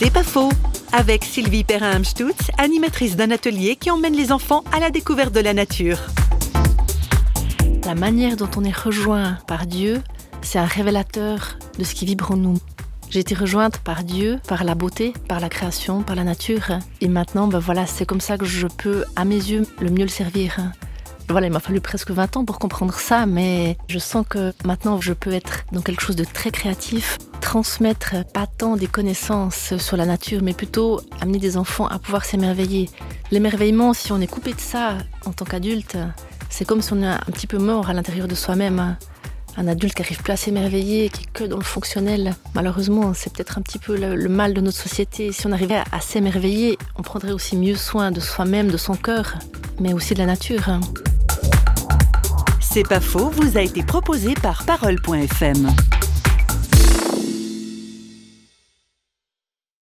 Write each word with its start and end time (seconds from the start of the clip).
C'est 0.00 0.12
pas 0.12 0.22
faux 0.22 0.52
Avec 0.92 1.24
Sylvie 1.24 1.64
Perrin-Amstutz, 1.64 2.52
animatrice 2.56 3.16
d'un 3.16 3.32
atelier 3.32 3.74
qui 3.74 3.90
emmène 3.90 4.14
les 4.14 4.30
enfants 4.30 4.62
à 4.70 4.78
la 4.78 4.90
découverte 4.90 5.34
de 5.34 5.40
la 5.40 5.54
nature. 5.54 5.98
La 7.84 7.96
manière 7.96 8.36
dont 8.36 8.48
on 8.56 8.62
est 8.62 8.76
rejoint 8.76 9.38
par 9.48 9.66
Dieu, 9.66 10.00
c'est 10.40 10.60
un 10.60 10.66
révélateur 10.66 11.58
de 11.80 11.82
ce 11.82 11.96
qui 11.96 12.06
vibre 12.06 12.30
en 12.30 12.36
nous. 12.36 12.58
J'ai 13.10 13.18
été 13.18 13.34
rejointe 13.34 13.78
par 13.78 14.04
Dieu, 14.04 14.38
par 14.46 14.62
la 14.62 14.76
beauté, 14.76 15.14
par 15.26 15.40
la 15.40 15.48
création, 15.48 16.04
par 16.04 16.14
la 16.14 16.22
nature. 16.22 16.78
Et 17.00 17.08
maintenant, 17.08 17.48
ben 17.48 17.58
voilà, 17.58 17.84
c'est 17.84 18.06
comme 18.06 18.20
ça 18.20 18.38
que 18.38 18.46
je 18.46 18.68
peux, 18.68 19.04
à 19.16 19.24
mes 19.24 19.34
yeux, 19.34 19.66
le 19.80 19.90
mieux 19.90 20.04
le 20.04 20.08
servir. 20.08 20.58
Voilà, 21.28 21.48
il 21.48 21.52
m'a 21.52 21.60
fallu 21.60 21.80
presque 21.80 22.12
20 22.12 22.36
ans 22.36 22.44
pour 22.44 22.60
comprendre 22.60 22.94
ça, 22.94 23.26
mais 23.26 23.76
je 23.88 23.98
sens 23.98 24.24
que 24.28 24.52
maintenant 24.64 25.00
je 25.00 25.12
peux 25.12 25.32
être 25.32 25.64
dans 25.72 25.82
quelque 25.82 26.02
chose 26.02 26.16
de 26.16 26.24
très 26.24 26.52
créatif, 26.52 27.18
transmettre 27.48 28.26
pas 28.34 28.46
tant 28.46 28.76
des 28.76 28.88
connaissances 28.88 29.74
sur 29.78 29.96
la 29.96 30.04
nature, 30.04 30.42
mais 30.42 30.52
plutôt 30.52 31.00
amener 31.22 31.38
des 31.38 31.56
enfants 31.56 31.86
à 31.86 31.98
pouvoir 31.98 32.26
s'émerveiller. 32.26 32.90
L'émerveillement, 33.30 33.94
si 33.94 34.12
on 34.12 34.20
est 34.20 34.26
coupé 34.26 34.52
de 34.52 34.60
ça 34.60 34.98
en 35.24 35.32
tant 35.32 35.46
qu'adulte, 35.46 35.96
c'est 36.50 36.66
comme 36.66 36.82
si 36.82 36.92
on 36.92 37.00
est 37.00 37.06
un 37.06 37.32
petit 37.32 37.46
peu 37.46 37.56
mort 37.56 37.88
à 37.88 37.94
l'intérieur 37.94 38.28
de 38.28 38.34
soi-même. 38.34 38.98
Un 39.56 39.66
adulte 39.66 39.94
qui 39.94 40.02
arrive 40.02 40.22
plus 40.22 40.34
à 40.34 40.36
s'émerveiller, 40.36 41.08
qui 41.08 41.22
est 41.22 41.32
que 41.32 41.44
dans 41.44 41.56
le 41.56 41.64
fonctionnel. 41.64 42.34
Malheureusement, 42.54 43.14
c'est 43.14 43.32
peut-être 43.32 43.56
un 43.56 43.62
petit 43.62 43.78
peu 43.78 43.96
le, 43.96 44.28
mal 44.28 44.52
de 44.52 44.60
notre 44.60 44.76
société. 44.76 45.32
Si 45.32 45.46
on 45.46 45.52
arrivait 45.52 45.76
à, 45.76 45.84
à 45.90 46.02
s'émerveiller, 46.02 46.76
on 46.96 47.02
prendrait 47.02 47.32
aussi 47.32 47.56
mieux 47.56 47.76
soin 47.76 48.10
de 48.10 48.20
soi-même, 48.20 48.68
de 48.68 48.76
son 48.76 48.94
cœur, 48.94 49.38
mais 49.80 49.94
aussi 49.94 50.12
de 50.12 50.18
la 50.18 50.26
nature. 50.26 50.78
C'est 52.60 52.86
pas 52.86 53.00
faux, 53.00 53.30
vous 53.30 53.56
a 53.56 53.62
été 53.62 53.82
proposé 53.82 54.34
par 54.34 54.64
Parole.fm. 54.64 55.74